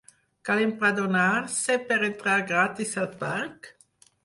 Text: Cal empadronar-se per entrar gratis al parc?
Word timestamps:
Cal 0.47 0.61
empadronar-se 0.63 1.77
per 1.93 1.99
entrar 2.09 2.39
gratis 2.55 2.97
al 3.05 3.09
parc? 3.23 3.73